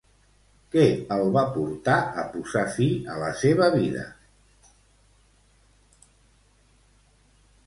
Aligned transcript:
Què 0.75 0.85
el 1.15 1.27
va 1.35 1.43
portar 1.57 1.97
a 2.21 2.23
posar 2.37 2.63
fi 2.77 2.87
a 3.17 3.19
la 3.25 3.29
seva 3.43 3.69
vida? 3.77 4.07